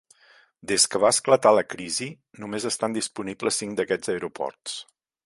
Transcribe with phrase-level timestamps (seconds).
[0.71, 2.07] Des que va esclatar la crisi,
[2.45, 4.81] només estan disponibles cinc d'aquests aeroports.